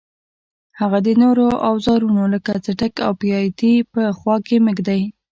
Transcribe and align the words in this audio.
هغه 0.79 0.97
د 1.07 1.09
نورو 1.21 1.47
اوزارونو 1.69 2.23
لکه 2.33 2.51
څټک 2.65 2.93
او 3.05 3.11
بیاتي 3.21 3.73
په 3.93 4.01
خوا 4.17 4.35
کې 4.47 4.55
مه 4.65 4.71
ږدئ. 4.77 5.01